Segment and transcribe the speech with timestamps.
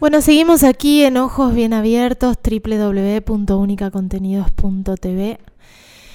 [0.00, 5.38] Bueno, seguimos aquí en Ojos Bien Abiertos, www.unicacontenidos.tv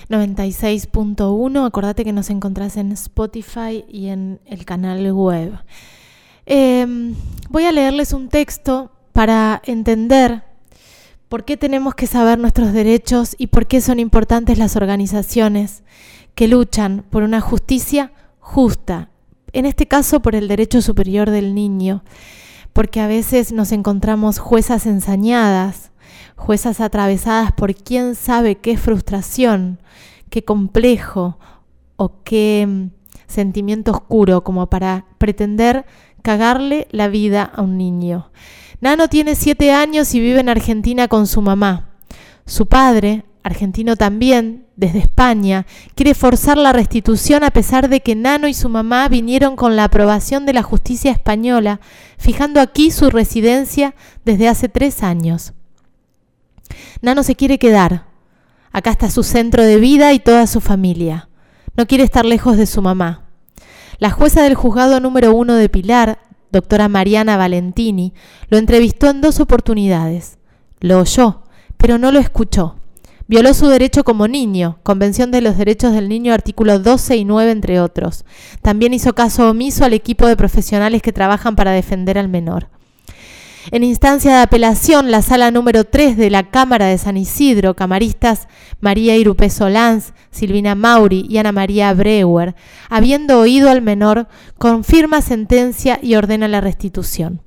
[0.09, 1.65] 96.1.
[1.65, 5.59] Acordate que nos encontrás en Spotify y en el canal web.
[6.45, 7.15] Em,
[7.49, 10.43] voy a leerles un texto para entender
[11.29, 15.83] por qué tenemos que saber nuestros derechos y por qué son importantes las organizaciones
[16.35, 19.09] que luchan por una justicia justa,
[19.53, 22.03] en este caso por el derecho superior del niño
[22.77, 25.89] porque a veces nos encontramos juezas ensañadas,
[26.35, 29.79] juezas atravesadas por quién sabe qué frustración,
[30.29, 31.39] qué complejo
[31.95, 32.89] o qué mm,
[33.25, 35.87] sentimiento oscuro como para pretender
[36.21, 38.29] cagarle la vida a un niño.
[38.79, 41.89] Nano tiene siete años y vive en Argentina con su mamá.
[42.45, 48.47] Su padre, argentino también, desde España, quiere forzar la restitución a pesar de que Nano
[48.47, 51.79] y su mamá vinieron con la aprobación de la justicia española,
[52.17, 55.53] fijando aquí su residencia desde hace tres años.
[57.01, 58.05] Nano se quiere quedar.
[58.71, 61.29] Acá está su centro de vida y toda su familia.
[61.75, 63.29] No quiere estar lejos de su mamá.
[63.97, 66.19] La jueza del juzgado número uno de Pilar,
[66.51, 68.13] doctora Mariana Valentini,
[68.49, 70.37] lo entrevistó en dos oportunidades.
[70.79, 71.43] Lo oyó,
[71.77, 72.75] pero no lo escuchó.
[73.29, 77.51] Violó su derecho como niño, Convención de los Derechos del Niño, artículos 12 y 9,
[77.51, 78.23] entre otros.
[78.61, 82.69] También hizo caso omiso al equipo de profesionales que trabajan para defender al menor.
[83.71, 88.47] En instancia de apelación, la sala número 3 de la Cámara de San Isidro, camaristas
[88.79, 92.55] María Irupe Solans, Silvina Mauri y Ana María Breuer,
[92.89, 97.41] habiendo oído al menor, confirma sentencia y ordena la restitución.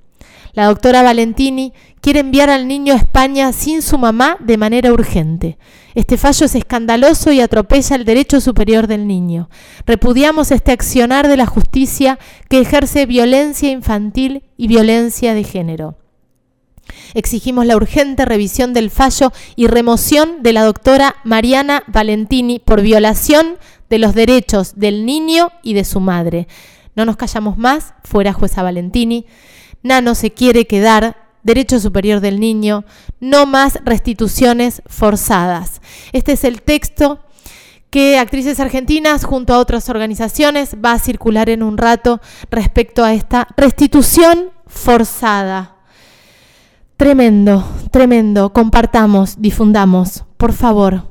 [0.53, 5.59] La doctora Valentini quiere enviar al niño a España sin su mamá de manera urgente.
[5.95, 9.49] Este fallo es escandaloso y atropella el derecho superior del niño.
[9.87, 15.97] Repudiamos este accionar de la justicia que ejerce violencia infantil y violencia de género.
[17.15, 23.59] Exigimos la urgente revisión del fallo y remoción de la doctora Mariana Valentini por violación
[23.89, 26.47] de los derechos del niño y de su madre.
[26.95, 29.27] No nos callamos más, fuera jueza Valentini.
[29.83, 32.85] Nano se quiere quedar, derecho superior del niño,
[33.19, 35.81] no más restituciones forzadas.
[36.13, 37.21] Este es el texto
[37.91, 42.21] que Actrices Argentinas junto a otras organizaciones va a circular en un rato
[42.51, 45.77] respecto a esta restitución forzada.
[46.97, 48.53] Tremendo, tremendo.
[48.53, 51.10] Compartamos, difundamos, por favor.